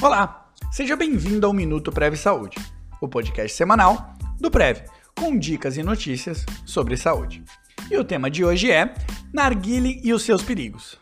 [0.00, 2.56] Olá, seja bem-vindo ao Minuto Prev Saúde,
[3.00, 4.84] o podcast semanal do Prev,
[5.18, 7.42] com dicas e notícias sobre saúde.
[7.90, 8.94] E o tema de hoje é
[9.32, 11.00] Narguile e os seus perigos.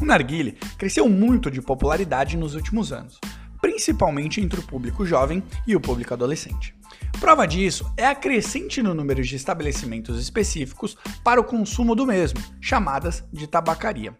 [0.00, 3.20] O narguile cresceu muito de popularidade nos últimos anos,
[3.60, 6.74] principalmente entre o público jovem e o público adolescente.
[7.20, 12.40] Prova disso é a crescente no número de estabelecimentos específicos para o consumo do mesmo,
[12.58, 14.16] chamadas de tabacaria.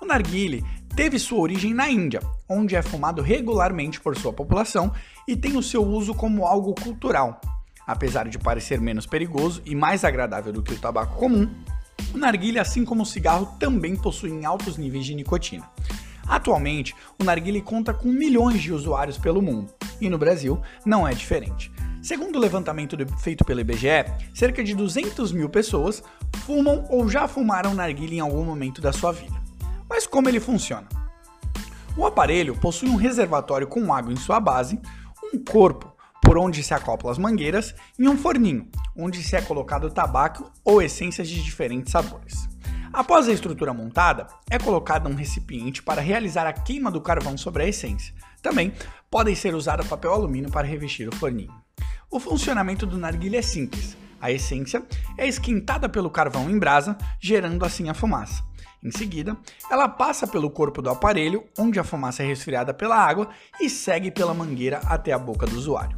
[0.00, 0.64] O narguile
[0.98, 4.92] teve sua origem na Índia, onde é fumado regularmente por sua população
[5.28, 7.40] e tem o seu uso como algo cultural.
[7.86, 11.48] Apesar de parecer menos perigoso e mais agradável do que o tabaco comum,
[12.12, 15.70] o narguile, assim como o cigarro, também possuem altos níveis de nicotina.
[16.26, 21.14] Atualmente, o narguile conta com milhões de usuários pelo mundo, e no Brasil não é
[21.14, 21.70] diferente.
[22.02, 24.04] Segundo o levantamento feito pelo IBGE,
[24.34, 26.02] cerca de 200 mil pessoas
[26.44, 29.37] fumam ou já fumaram narguile em algum momento da sua vida.
[29.88, 30.88] Mas como ele funciona?
[31.96, 34.80] O aparelho possui um reservatório com água em sua base,
[35.32, 39.90] um corpo por onde se acoplam as mangueiras e um forninho, onde se é colocado
[39.90, 42.48] tabaco ou essências de diferentes sabores.
[42.92, 47.62] Após a estrutura montada, é colocado um recipiente para realizar a queima do carvão sobre
[47.62, 48.14] a essência.
[48.42, 48.72] Também
[49.10, 51.54] podem ser usados papel alumínio para revestir o forninho.
[52.10, 53.96] O funcionamento do narguilé é simples.
[54.20, 54.82] A essência
[55.16, 58.42] é esquentada pelo carvão em brasa, gerando assim a fumaça.
[58.82, 59.36] Em seguida,
[59.70, 63.28] ela passa pelo corpo do aparelho, onde a fumaça é resfriada pela água
[63.60, 65.96] e segue pela mangueira até a boca do usuário.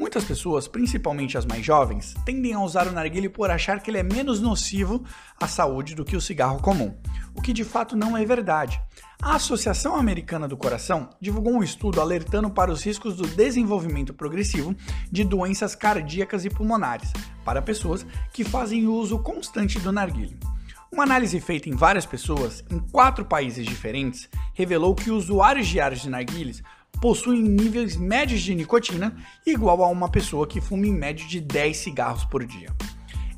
[0.00, 3.98] Muitas pessoas, principalmente as mais jovens, tendem a usar o narguilé por achar que ele
[3.98, 5.04] é menos nocivo
[5.38, 6.96] à saúde do que o cigarro comum,
[7.34, 8.80] o que de fato não é verdade.
[9.20, 14.74] A Associação Americana do Coração divulgou um estudo alertando para os riscos do desenvolvimento progressivo
[15.12, 17.12] de doenças cardíacas e pulmonares
[17.44, 20.49] para pessoas que fazem uso constante do narguilé.
[20.92, 26.10] Uma análise feita em várias pessoas, em quatro países diferentes, revelou que usuários diários de
[26.10, 26.62] narguilés
[27.00, 29.16] possuem níveis médios de nicotina
[29.46, 32.74] igual a uma pessoa que fuma em média de 10 cigarros por dia.